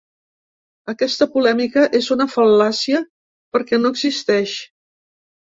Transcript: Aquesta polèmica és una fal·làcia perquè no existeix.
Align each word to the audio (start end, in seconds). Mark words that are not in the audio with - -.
Aquesta 0.93 1.27
polèmica 1.35 1.83
és 2.01 2.07
una 2.17 2.27
fal·làcia 2.37 3.03
perquè 3.57 3.81
no 3.83 3.93
existeix. 3.97 4.57